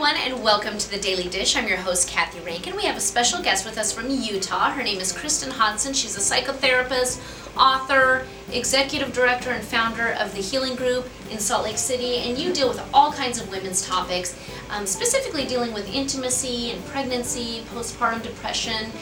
everyone, 0.00 0.32
and 0.32 0.44
welcome 0.44 0.78
to 0.78 0.88
the 0.92 0.98
Daily 0.98 1.28
Dish. 1.28 1.56
I'm 1.56 1.66
your 1.66 1.78
host, 1.78 2.08
Kathy 2.08 2.38
Rankin. 2.38 2.76
We 2.76 2.84
have 2.84 2.96
a 2.96 3.00
special 3.00 3.42
guest 3.42 3.64
with 3.64 3.76
us 3.76 3.92
from 3.92 4.08
Utah. 4.08 4.70
Her 4.70 4.84
name 4.84 5.00
is 5.00 5.10
Kristen 5.10 5.50
Hodson. 5.50 5.92
She's 5.92 6.16
a 6.16 6.20
psychotherapist, 6.20 7.20
author, 7.56 8.24
executive 8.52 9.12
director, 9.12 9.50
and 9.50 9.64
founder 9.64 10.10
of 10.20 10.32
the 10.36 10.40
Healing 10.40 10.76
Group 10.76 11.08
in 11.32 11.40
Salt 11.40 11.64
Lake 11.64 11.78
City. 11.78 12.18
And 12.18 12.38
you 12.38 12.52
deal 12.52 12.68
with 12.68 12.80
all 12.94 13.12
kinds 13.12 13.40
of 13.40 13.50
women's 13.50 13.84
topics, 13.84 14.38
um, 14.70 14.86
specifically 14.86 15.46
dealing 15.46 15.72
with 15.72 15.92
intimacy 15.92 16.70
and 16.70 16.84
pregnancy, 16.84 17.64
postpartum 17.74 18.22
depression. 18.22 18.92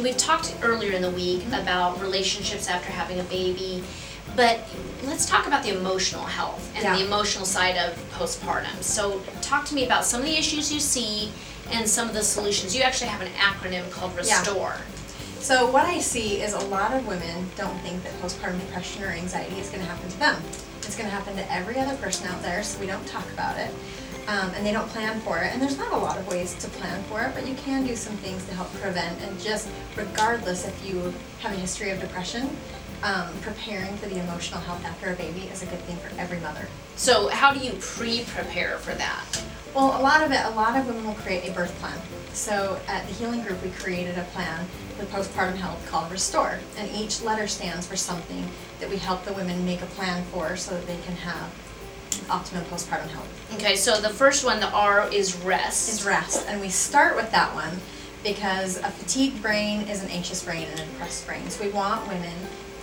We've 0.00 0.16
talked 0.16 0.56
earlier 0.62 0.92
in 0.92 1.02
the 1.02 1.10
week 1.10 1.44
about 1.48 2.00
relationships 2.00 2.68
after 2.68 2.92
having 2.92 3.18
a 3.18 3.24
baby. 3.24 3.82
But 4.36 4.60
let's 5.04 5.26
talk 5.26 5.46
about 5.46 5.62
the 5.62 5.76
emotional 5.76 6.24
health 6.24 6.70
and 6.74 6.82
Yeah. 6.84 6.96
the 6.96 7.04
emotional 7.04 7.46
side 7.46 7.76
of 7.76 7.94
postpartum. 8.18 8.82
So, 8.82 9.20
talk 9.42 9.64
to 9.66 9.74
me 9.74 9.84
about 9.84 10.04
some 10.04 10.20
of 10.20 10.26
the 10.26 10.36
issues 10.36 10.72
you 10.72 10.80
see 10.80 11.30
and 11.70 11.88
some 11.88 12.08
of 12.08 12.14
the 12.14 12.22
solutions. 12.22 12.74
You 12.74 12.82
actually 12.82 13.08
have 13.08 13.20
an 13.20 13.32
acronym 13.38 13.90
called 13.90 14.12
Yeah. 14.22 14.38
RESTORE. 14.38 14.80
So 15.40 15.70
what 15.70 15.84
I 15.84 16.00
see 16.00 16.40
is 16.40 16.54
a 16.54 16.58
lot 16.58 16.94
of 16.94 17.06
women 17.06 17.50
don't 17.56 17.78
think 17.82 18.02
that 18.04 18.12
postpartum 18.22 18.60
depression 18.60 19.04
or 19.04 19.08
anxiety 19.10 19.60
is 19.60 19.68
going 19.68 19.82
to 19.82 19.86
happen 19.86 20.08
to 20.10 20.18
them. 20.18 20.42
It's 20.82 20.96
going 20.96 21.08
to 21.08 21.14
happen 21.14 21.36
to 21.36 21.52
every 21.52 21.78
other 21.78 21.94
person 21.96 22.28
out 22.28 22.42
there, 22.42 22.62
so 22.62 22.78
we 22.80 22.86
don't 22.86 23.06
talk 23.06 23.26
about 23.30 23.58
it. 23.58 23.70
Um, 24.26 24.52
and 24.56 24.64
they 24.64 24.72
don't 24.72 24.88
plan 24.88 25.20
for 25.20 25.38
it. 25.40 25.52
And 25.52 25.60
there's 25.60 25.76
not 25.76 25.92
a 25.92 25.98
lot 25.98 26.16
of 26.16 26.26
ways 26.28 26.54
to 26.60 26.68
plan 26.70 27.02
for 27.10 27.20
it, 27.20 27.34
but 27.34 27.46
you 27.46 27.54
can 27.56 27.86
do 27.86 27.94
some 27.94 28.16
things 28.16 28.42
to 28.46 28.54
help 28.54 28.72
prevent. 28.80 29.20
And 29.20 29.38
just 29.38 29.68
regardless 29.96 30.64
if 30.64 30.82
you 30.86 31.12
have 31.40 31.52
a 31.52 31.56
history 31.56 31.90
of 31.90 32.00
depression, 32.00 32.56
um, 33.04 33.28
preparing 33.42 33.96
for 33.98 34.08
the 34.08 34.18
emotional 34.18 34.60
health 34.60 34.84
after 34.84 35.12
a 35.12 35.14
baby 35.14 35.42
is 35.52 35.62
a 35.62 35.66
good 35.66 35.78
thing 35.80 35.96
for 35.98 36.10
every 36.18 36.40
mother. 36.40 36.66
So, 36.96 37.28
how 37.28 37.52
do 37.52 37.60
you 37.60 37.72
pre 37.80 38.24
prepare 38.24 38.78
for 38.78 38.94
that? 38.94 39.44
Well, 39.74 40.00
a 40.00 40.02
lot 40.02 40.22
of 40.22 40.32
it, 40.32 40.40
a 40.44 40.50
lot 40.50 40.76
of 40.78 40.86
women 40.86 41.04
will 41.04 41.14
create 41.14 41.48
a 41.48 41.52
birth 41.52 41.74
plan. 41.80 41.98
So 42.32 42.80
at 42.86 43.06
the 43.06 43.12
Healing 43.12 43.42
Group, 43.42 43.62
we 43.62 43.70
created 43.70 44.16
a 44.16 44.22
plan 44.24 44.66
for 44.96 45.04
postpartum 45.06 45.56
health 45.56 45.84
called 45.88 46.10
Restore. 46.12 46.60
And 46.78 46.88
each 46.92 47.22
letter 47.22 47.48
stands 47.48 47.86
for 47.86 47.96
something 47.96 48.48
that 48.78 48.88
we 48.88 48.96
help 48.96 49.24
the 49.24 49.32
women 49.32 49.64
make 49.66 49.82
a 49.82 49.86
plan 49.86 50.24
for 50.26 50.56
so 50.56 50.74
that 50.74 50.86
they 50.86 50.98
can 51.04 51.16
have 51.16 51.52
optimum 52.30 52.64
postpartum 52.66 53.08
health. 53.08 53.54
Okay, 53.54 53.74
so 53.74 54.00
the 54.00 54.08
first 54.08 54.44
one, 54.44 54.60
the 54.60 54.70
R, 54.70 55.08
is 55.12 55.36
rest. 55.38 55.88
Is 55.88 56.04
rest. 56.04 56.46
And 56.48 56.60
we 56.60 56.68
start 56.68 57.16
with 57.16 57.32
that 57.32 57.52
one 57.54 57.78
because 58.22 58.78
a 58.78 58.90
fatigued 58.90 59.42
brain 59.42 59.82
is 59.88 60.04
an 60.04 60.10
anxious 60.10 60.42
brain 60.44 60.68
and 60.70 60.80
a 60.80 60.84
depressed 60.84 61.26
brain. 61.26 61.50
So 61.50 61.64
we 61.64 61.70
want 61.70 62.06
women 62.06 62.34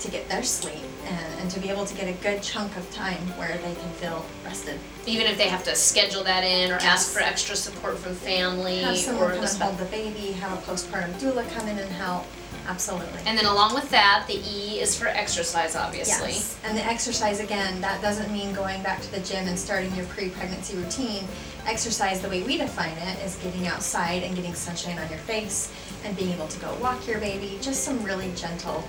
to 0.02 0.12
get 0.12 0.28
their 0.28 0.44
sleep 0.44 0.84
and, 1.06 1.40
and 1.42 1.52
to 1.52 1.60
be 1.60 1.70
able 1.70 1.86
to 1.86 1.96
get 1.96 2.08
a 2.08 2.24
good 2.24 2.42
chunk 2.42 2.76
of 2.78 2.92
time 2.92 3.22
where 3.38 3.58
they 3.58 3.76
can 3.76 3.90
feel 3.92 4.26
rested. 4.44 4.80
Even 5.06 5.28
if 5.28 5.38
they 5.38 5.48
have 5.48 5.64
to 5.64 5.76
schedule 5.76 6.24
that 6.24 6.44
in 6.44 6.72
or 6.72 6.76
ask 6.76 7.12
for 7.12 7.20
extra 7.20 7.56
support 7.56 7.98
from 7.98 8.14
family 8.16 8.80
Have 8.80 8.96
or 9.20 9.30
come 9.30 9.42
the 9.42 9.50
and 9.50 9.62
hold 9.62 9.78
the 9.78 9.86
baby, 9.86 10.32
have 10.34 10.58
a 10.58 10.62
postpartum 10.64 11.14
doula 11.14 11.48
come 11.54 11.68
in 11.68 11.78
and 11.78 11.92
help. 11.92 12.26
Absolutely. 12.68 13.20
And 13.26 13.38
then 13.38 13.46
along 13.46 13.74
with 13.74 13.90
that, 13.90 14.26
the 14.28 14.36
E 14.36 14.80
is 14.80 14.98
for 14.98 15.08
exercise, 15.08 15.76
obviously. 15.76 16.30
Yes. 16.30 16.60
And 16.64 16.78
the 16.78 16.86
exercise 16.86 17.40
again, 17.40 17.82
that 17.82 18.02
doesn't 18.02 18.32
mean 18.32 18.54
going 18.54 18.84
back 18.84 19.02
to 19.02 19.12
the 19.12 19.20
gym 19.22 19.48
and 19.48 19.58
starting 19.58 19.94
your 19.96 20.06
pre-pregnancy 20.06 20.78
routine. 20.78 21.24
Exercise, 21.66 22.22
the 22.22 22.30
way 22.30 22.44
we 22.44 22.58
define 22.58 22.96
it, 22.98 23.20
is 23.26 23.36
getting 23.38 23.68
outside 23.68 24.24
and 24.24 24.36
getting 24.36 24.54
sunshine 24.54 25.00
on 25.00 25.10
your 25.10 25.20
face 25.20 25.74
and 26.06 26.16
being 26.16 26.32
able 26.32 26.48
to 26.48 26.60
go 26.60 26.74
walk 26.76 27.08
your 27.08 27.20
baby. 27.20 27.58
Just 27.62 27.84
some 27.84 28.04
really 28.04 28.32
gentle 28.36 28.84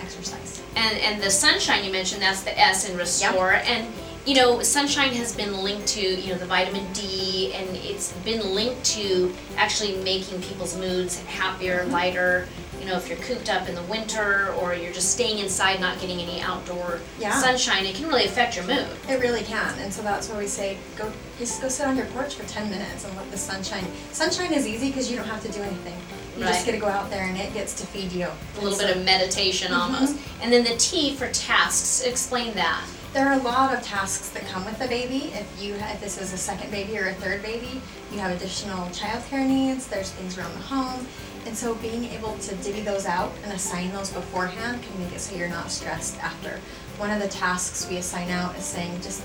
exercise. 0.00 0.62
And 0.76 0.98
and 0.98 1.22
the 1.22 1.30
sunshine 1.30 1.84
you 1.84 1.92
mentioned, 1.92 2.22
that's 2.22 2.42
the 2.42 2.58
S 2.58 2.88
in 2.88 2.96
restore. 2.96 3.52
And 3.54 3.86
you 4.26 4.34
know, 4.34 4.62
sunshine 4.62 5.12
has 5.14 5.34
been 5.34 5.62
linked 5.62 5.86
to 5.88 6.00
you 6.02 6.32
know 6.32 6.38
the 6.38 6.46
vitamin 6.46 6.86
D, 6.92 7.52
and 7.54 7.68
it's 7.76 8.12
been 8.24 8.54
linked 8.54 8.84
to 8.96 9.32
actually 9.56 9.96
making 10.02 10.42
people's 10.42 10.76
moods 10.76 11.20
happier, 11.24 11.80
Mm-hmm. 11.82 11.92
lighter. 11.92 12.46
You 12.80 12.86
know, 12.86 12.96
if 12.96 13.08
you're 13.08 13.18
cooped 13.18 13.50
up 13.50 13.68
in 13.68 13.74
the 13.74 13.82
winter 13.82 14.54
or 14.60 14.72
you're 14.72 14.92
just 14.92 15.10
staying 15.10 15.38
inside, 15.40 15.80
not 15.80 16.00
getting 16.00 16.20
any 16.20 16.40
outdoor 16.40 17.00
Yeah. 17.18 17.32
sunshine, 17.38 17.84
it 17.84 17.96
can 17.96 18.06
really 18.06 18.24
affect 18.24 18.54
your 18.54 18.64
mood. 18.66 18.86
It 19.08 19.20
really 19.20 19.42
can, 19.42 19.76
and 19.80 19.92
so 19.92 20.00
that's 20.02 20.28
why 20.28 20.38
we 20.38 20.46
say 20.46 20.78
go 20.96 21.10
just 21.38 21.60
go 21.60 21.68
sit 21.68 21.86
on 21.86 21.96
your 21.96 22.06
porch 22.06 22.36
for 22.36 22.44
10 22.46 22.70
minutes 22.70 23.04
and 23.04 23.16
let 23.16 23.28
the 23.32 23.36
sunshine. 23.36 23.84
Sunshine 24.12 24.52
is 24.52 24.64
easy 24.66 24.88
because 24.88 25.10
you 25.10 25.16
don't 25.16 25.26
have 25.26 25.42
to 25.42 25.50
do 25.50 25.60
anything. 25.60 25.98
You 26.38 26.44
Right. 26.44 26.52
just 26.54 26.66
get 26.66 26.72
to 26.72 26.78
go 26.78 26.86
out 26.86 27.10
there 27.10 27.24
and 27.24 27.36
it 27.36 27.52
gets 27.52 27.74
to 27.80 27.86
feed 27.86 28.12
you. 28.12 28.28
A 28.58 28.60
little 28.60 28.78
bit 28.78 28.96
of 28.96 29.04
meditation 29.04 29.72
mm-hmm. 29.72 29.94
almost. 29.94 30.16
And 30.40 30.52
then 30.52 30.62
the 30.62 30.76
T 30.76 31.16
for 31.16 31.28
tasks. 31.32 32.02
Explain 32.02 32.54
that. 32.54 32.84
There 33.12 33.26
are 33.26 33.32
a 33.32 33.42
lot 33.42 33.74
of 33.74 33.82
tasks 33.82 34.28
that 34.30 34.46
come 34.46 34.64
with 34.64 34.78
the 34.78 34.86
baby. 34.86 35.32
If 35.34 35.46
you 35.60 35.74
if 35.74 36.00
this 36.00 36.20
is 36.20 36.32
a 36.32 36.36
second 36.38 36.70
baby 36.70 36.96
or 36.98 37.08
a 37.08 37.14
third 37.14 37.42
baby, 37.42 37.80
you 38.12 38.18
have 38.20 38.30
additional 38.36 38.86
childcare 38.90 39.44
needs. 39.46 39.88
There's 39.88 40.10
things 40.12 40.38
around 40.38 40.52
the 40.52 40.60
home, 40.60 41.06
and 41.46 41.56
so 41.56 41.74
being 41.76 42.04
able 42.04 42.36
to 42.38 42.54
divvy 42.56 42.82
those 42.82 43.06
out 43.06 43.32
and 43.42 43.52
assign 43.52 43.90
those 43.92 44.10
beforehand 44.10 44.82
can 44.82 45.02
make 45.02 45.12
it 45.14 45.20
so 45.20 45.34
you're 45.34 45.48
not 45.48 45.70
stressed 45.72 46.22
after. 46.22 46.60
One 46.98 47.10
of 47.10 47.20
the 47.20 47.28
tasks 47.28 47.88
we 47.88 47.96
assign 47.96 48.28
out 48.30 48.54
is 48.56 48.64
saying 48.64 49.00
just 49.00 49.22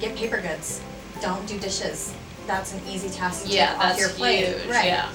get 0.00 0.16
paper 0.16 0.40
goods. 0.40 0.80
Don't 1.20 1.46
do 1.46 1.58
dishes. 1.60 2.14
That's 2.46 2.72
an 2.72 2.80
easy 2.88 3.10
task 3.10 3.44
to 3.44 3.50
Yeah, 3.52 3.66
take 3.66 3.76
off 3.76 3.82
that's 3.82 4.00
your 4.00 4.08
plate. 4.10 4.46
huge. 4.56 4.66
Right. 4.66 4.86
Yeah. 4.86 5.08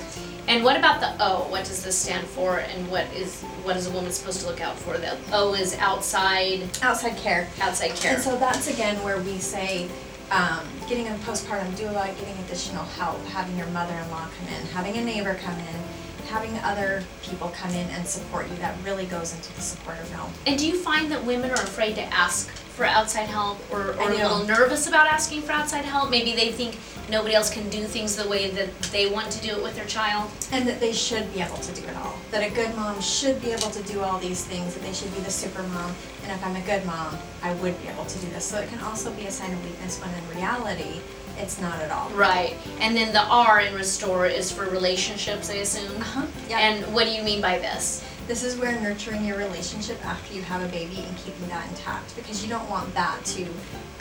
And 0.47 0.63
what 0.63 0.78
about 0.78 1.00
the 1.01 1.11
O? 1.23 1.47
What 1.50 1.66
does 1.66 1.83
this 1.83 1.97
stand 1.97 2.28
for, 2.28 2.59
and 2.59 2.89
what 2.89 3.06
is 3.13 3.41
what 3.63 3.75
is 3.75 3.88
a 3.88 3.91
woman 3.91 4.11
supposed 4.11 4.41
to 4.41 4.47
look 4.47 4.61
out 4.61 4.78
for? 4.78 4.97
The 4.97 5.17
O 5.33 5.53
is 5.56 5.75
outside 5.78 6.69
Outside 6.83 7.17
care. 7.17 7.47
outside 7.61 7.95
care. 7.95 8.13
And 8.13 8.22
so 8.23 8.38
that's 8.38 8.67
again 8.67 9.01
where 9.03 9.19
we 9.19 9.39
say, 9.39 9.89
um, 10.31 10.61
getting 10.88 11.07
a 11.07 11.11
postpartum 11.25 11.72
doula, 11.72 12.16
getting 12.19 12.38
additional 12.45 12.83
help, 12.83 13.23
having 13.25 13.57
your 13.57 13.67
mother-in-law 13.67 14.28
come 14.38 14.47
in, 14.47 14.66
having 14.67 14.97
a 14.97 15.03
neighbor 15.03 15.35
come 15.35 15.57
in, 15.57 16.28
having 16.28 16.56
other 16.59 17.03
people 17.23 17.50
come 17.50 17.72
in 17.72 17.88
and 17.89 18.06
support 18.06 18.47
you, 18.50 18.56
that 18.57 18.75
really 18.83 19.06
goes 19.06 19.33
into 19.35 19.53
the 19.56 19.62
supportive 19.62 20.12
realm. 20.13 20.31
And 20.45 20.59
do 20.59 20.67
you 20.67 20.77
find 20.79 21.12
that 21.12 21.23
women 21.25 21.50
are 21.51 21.56
afraid 21.62 21.95
to 21.95 22.03
ask 22.13 22.50
for 22.75 22.86
outside 22.86 23.28
help, 23.28 23.59
or, 23.72 23.91
a 23.91 24.09
little 24.09 24.44
nervous 24.44 24.88
about 24.88 25.08
asking 25.08 25.41
for 25.41 25.53
outside 25.53 25.86
help? 25.86 26.09
Maybe 26.09 26.34
they 26.34 26.52
think 26.52 26.78
nobody 27.09 27.34
else 27.34 27.50
can 27.50 27.69
do 27.69 27.84
things 27.84 28.16
the 28.16 28.28
way 28.28 28.50
that 28.52 28.69
they 28.91 29.09
want 29.09 29.31
to 29.31 29.41
do 29.41 29.52
it 29.56 29.63
with 29.63 29.75
their 29.75 29.86
child. 29.86 30.30
And 30.52 30.68
that 30.68 30.80
they 30.80 30.91
should 30.91 31.34
be 31.34 31.41
able 31.41 31.58
to 31.58 31.74
do 31.74 31.88
it 31.88 31.96
all. 31.96 32.16
That 32.31 32.44
a 32.44 32.53
good 32.53 32.75
mom 32.75 33.00
should 33.02 33.41
be 33.41 33.52
able 33.52 33.69
to 33.72 33.84
do 33.84 34.02
all 34.02 34.19
these 34.19 34.44
things, 34.44 34.74
that 34.74 34.84
they 34.84 34.94
should 34.94 35.13
be 35.16 35.22
the 35.22 35.31
super 35.31 35.63
mom. 35.63 35.96
And 36.24 36.31
if 36.31 36.46
I'm 36.46 36.56
a 36.56 36.62
good 36.62 36.86
mom, 36.86 37.18
I 37.41 37.53
would 37.56 37.81
be 37.81 37.88
able 37.88 38.06
to 38.06 38.19
do 38.19 38.28
this. 38.28 38.44
So 38.44 38.59
it 38.59 38.69
can 38.69 38.80
also 38.80 39.12
be 39.13 39.25
a 39.25 39.31
sign 39.31 39.53
of 39.53 39.63
weakness 39.63 40.02
when 40.02 40.09
in 40.13 40.38
reality, 40.38 41.00
it's 41.38 41.59
not 41.59 41.80
at 41.81 41.92
all. 41.92 42.09
Right. 42.12 42.56
And 42.80 42.96
then 42.96 43.13
the 43.13 43.24
R 43.24 43.62
in 43.62 43.74
restore 43.74 44.25
is 44.25 44.52
for 44.52 44.69
relationships, 44.69 45.50
I 45.50 45.56
assume. 45.56 46.02
Uh-huh. 46.02 46.25
Yeah. 46.50 46.59
And 46.59 46.94
what 46.94 47.06
do 47.06 47.12
you 47.12 47.24
mean 47.24 47.42
by 47.42 47.59
this? 47.59 48.03
This 48.28 48.44
is 48.44 48.58
where 48.58 48.72
nurturing 48.81 49.24
your 49.24 49.38
relationship 49.38 50.03
after 50.03 50.34
you 50.34 50.41
have 50.41 50.63
a 50.63 50.68
baby 50.69 51.03
and 51.08 51.16
keeping 51.18 51.47
that 51.50 51.68
intact 51.69 52.16
because 52.16 52.41
you 52.44 52.50
don't 52.50 52.68
want 52.72 52.91
that 52.96 53.24
to 53.25 53.46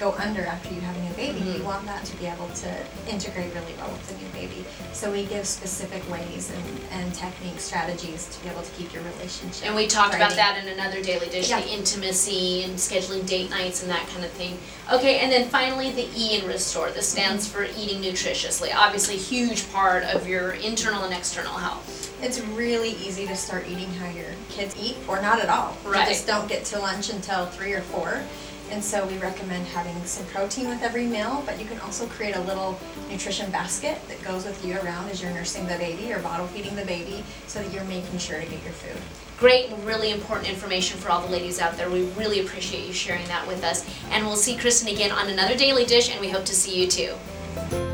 go 0.00 0.12
under 0.12 0.40
after 0.46 0.72
you 0.72 0.80
have 0.80 0.96
a 0.96 1.00
new 1.00 1.12
baby. 1.12 1.40
Mhm. 1.40 1.58
You 1.58 1.62
want 1.64 1.84
that 1.84 2.04
to 2.06 2.16
be 2.16 2.24
able 2.26 2.48
to 2.48 2.74
integrate 3.06 3.52
really 3.54 3.74
well 3.76 3.90
with 3.90 4.08
the 4.08 4.14
new 4.14 4.28
baby. 4.32 4.64
So 4.94 5.10
we 5.10 5.24
give 5.26 5.46
specific 5.46 6.02
ways 6.10 6.50
and, 6.50 6.80
and 7.02 7.14
techniques, 7.14 7.64
strategies 7.64 8.26
to 8.34 8.42
be 8.42 8.48
able 8.48 8.62
to 8.62 8.70
keep 8.72 8.94
your 8.94 9.02
relationship. 9.02 9.66
And 9.66 9.76
we 9.76 9.86
talked 9.86 10.14
about 10.14 10.32
that 10.36 10.56
in 10.56 10.68
another 10.68 11.02
daily 11.02 11.28
dish, 11.28 11.50
Yeah. 11.50 11.60
the 11.60 11.68
intimacy 11.68 12.64
and 12.64 12.76
scheduling 12.78 13.26
date 13.26 13.50
nights 13.50 13.82
and 13.82 13.90
that 13.90 14.08
kind 14.08 14.24
of 14.24 14.30
thing. 14.32 14.58
Okay, 14.90 15.18
and 15.18 15.30
then 15.30 15.50
finally 15.50 15.92
the 15.92 16.08
E 16.16 16.38
in 16.40 16.46
restore. 16.48 16.90
This 16.90 17.08
stands 17.08 17.46
Mm-hmm. 17.46 17.52
for 17.52 17.64
eating 17.78 18.00
nutritiously. 18.00 18.74
Obviously, 18.74 19.16
huge 19.18 19.70
part 19.70 20.02
of 20.04 20.26
your 20.26 20.52
internal 20.52 21.04
and 21.04 21.12
external 21.12 21.54
health. 21.58 22.00
It's 22.24 22.40
really 22.40 22.92
easy 22.92 23.26
to 23.26 23.36
start 23.36 23.68
eating 23.68 23.92
how 23.96 24.08
your 24.08 24.30
kids 24.48 24.74
eat 24.80 24.96
or 25.06 25.20
not 25.20 25.40
at 25.40 25.50
all. 25.50 25.76
Right. 25.84 26.00
You 26.00 26.14
just 26.14 26.26
don't 26.26 26.48
get 26.48 26.64
to 26.66 26.78
lunch 26.78 27.10
until 27.10 27.44
three 27.44 27.74
or 27.74 27.82
four. 27.82 28.22
And 28.70 28.82
so 28.82 29.06
we 29.06 29.18
recommend 29.18 29.66
having 29.66 29.94
some 30.06 30.24
protein 30.28 30.70
with 30.70 30.82
every 30.82 31.06
meal, 31.06 31.42
but 31.44 31.60
you 31.60 31.66
can 31.66 31.78
also 31.80 32.06
create 32.06 32.34
a 32.34 32.40
little 32.40 32.80
nutrition 33.10 33.50
basket 33.50 33.98
that 34.08 34.22
goes 34.24 34.46
with 34.46 34.64
you 34.64 34.78
around 34.78 35.10
as 35.10 35.22
you're 35.22 35.32
nursing 35.32 35.66
the 35.66 35.76
baby 35.76 36.14
or 36.14 36.18
bottle 36.20 36.46
feeding 36.46 36.74
the 36.74 36.86
baby 36.86 37.22
so 37.46 37.62
that 37.62 37.70
you're 37.74 37.84
making 37.84 38.18
sure 38.18 38.40
to 38.40 38.46
get 38.46 38.62
your 38.62 38.72
food. 38.72 39.00
Great 39.38 39.68
and 39.70 39.84
really 39.84 40.10
important 40.10 40.48
information 40.48 40.98
for 40.98 41.10
all 41.10 41.20
the 41.20 41.30
ladies 41.30 41.60
out 41.60 41.76
there. 41.76 41.90
We 41.90 42.04
really 42.12 42.40
appreciate 42.40 42.86
you 42.86 42.94
sharing 42.94 43.26
that 43.26 43.46
with 43.46 43.62
us. 43.64 43.86
And 44.10 44.24
we'll 44.24 44.36
see 44.36 44.56
Kristen 44.56 44.88
again 44.88 45.12
on 45.12 45.28
another 45.28 45.58
daily 45.58 45.84
dish, 45.84 46.10
and 46.10 46.18
we 46.22 46.30
hope 46.30 46.46
to 46.46 46.54
see 46.54 46.80
you 46.80 46.88
too. 46.88 47.93